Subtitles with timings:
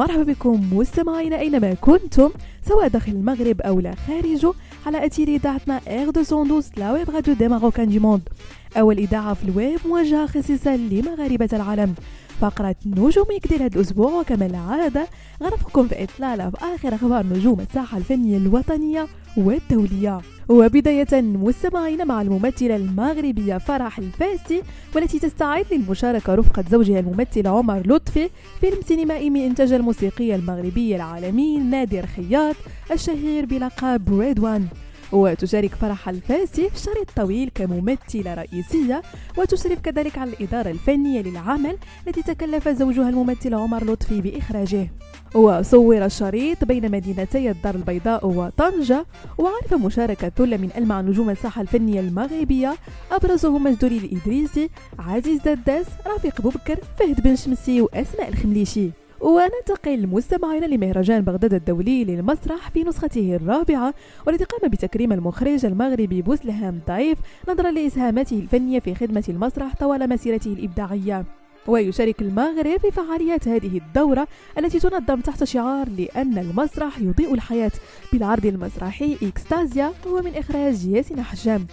[0.00, 2.30] مرحبا بكم مستمعينا أينما كنتم
[2.68, 4.52] سواء داخل المغرب أو لا خارجه
[4.86, 8.22] على أثير إذاعتنا R 212 la web radio des Marocains du monde
[8.76, 11.94] اول اذاعه في الويب موجهه خصيصا لمغاربة العالم.
[12.40, 15.06] فقرة نجوم week ديال هذا الأسبوع وكما العادة
[15.42, 19.06] غنرافقكم في إطلالة في آخر أخبار نجوم الساحة الفنية الوطنية
[19.36, 20.20] والدولية.
[20.48, 24.62] وبداية مستمعين مع الممثلة المغربية فرح الفاسي
[24.94, 31.58] والتي تستعد للمشاركة رفقة زوجها الممثل عمر لطفي فيلم سينمائي من إنتاج الموسيقي المغربي العالمي
[31.58, 32.56] نادر خياط
[32.92, 34.66] الشهير بلقب ريد وان
[35.12, 39.02] وتشارك فرح الفاسي في الشريط الطويل كممثلة رئيسية
[39.38, 44.90] وتشرف كذلك على الإدارة الفنية للعمل التي تكلف زوجها الممثل عمر لطفي بإخراجه.
[45.34, 49.06] وصور الشريط بين مدينتي الدار البيضاء وطنجة
[49.38, 52.74] وعرف مشاركة ثلة من ألمع نجوم الساحة الفنية المغربية
[53.12, 58.99] أبرزهم مجدولي الإدريسي عزيز دداس رفيق بوبكر فهد بن شمسي وأسماء الخمليشي.
[59.20, 63.94] وننتقل مستمعينا لمهرجان بغداد الدولي للمسرح في نسخته الرابعة
[64.26, 70.52] والذي قام بتكريم المخرج المغربي بوسلهام ضعيف نظرا لإسهاماته الفنية في خدمة المسرح طوال مسيرته
[70.52, 71.24] الإبداعية.
[71.66, 77.72] ويشارك المغرب في فعاليات هذه الدورة التي تنظم تحت شعار لأن المسرح يضيء الحياة
[78.12, 81.66] بالعرض المسرحي إكستازيا هو من إخراج ياسين حجام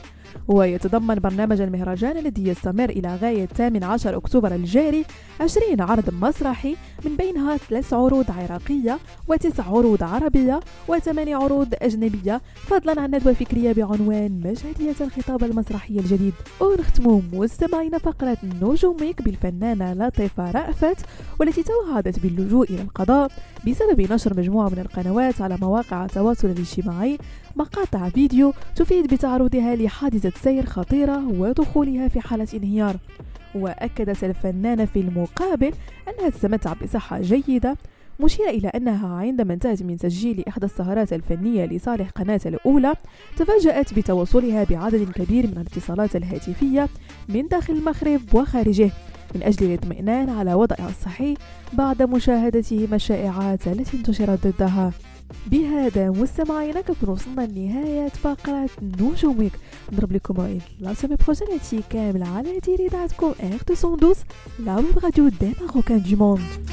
[0.47, 5.05] ويتضمن برنامج المهرجان الذي يستمر إلى غاية 18 أكتوبر الجاري
[5.41, 6.75] 20 عرض مسرحي
[7.05, 12.41] من بينها ثلاث عروض عراقية وتسع عروض عربية وثمان عروض أجنبية.
[12.55, 16.33] فضلا عن ندوة فكرية بعنوان مشهدية الخطاب المسرحي الجديد.
[16.61, 20.97] ونختم مستمعين فقرة نجوميك بالفنانة لطيفة رأفت
[21.39, 23.31] والتي توعدت باللجوء إلى القضاء
[23.67, 27.17] بسبب نشر مجموعة من القنوات على مواقع التواصل الاجتماعي.
[27.57, 32.97] مقاطع فيديو تفيد بتعرضها لحادثة سير خطيرة ودخولها في حالة انهيار.
[33.55, 35.73] وأكدت الفنانة في المقابل
[36.07, 37.77] أنها تتمتع بصحة جيدة
[38.19, 42.93] مشيرة إلى أنها عندما انتهت من تسجيل إحدى السهرات الفنية لصالح قناة الأولى
[43.37, 46.89] تفاجأت بتوصلها بعدد كبير من الاتصالات الهاتفية
[47.29, 48.91] من داخل المغرب وخارجه
[49.35, 51.33] من أجل الاطمئنان على وضعها الصحي
[51.73, 54.91] بعد مشاهدتهم الشائعات التي انتشرت ضدها.
[55.47, 59.51] بهذا مستمعينا كنكون وصلنا لنهاية فقرة نجوم week.
[59.91, 64.19] نضرب لكم موعد la semaine prochaine هادشي كامل على هذه اذاعتكم R 212
[64.59, 66.66] la radio des Marocains du monde.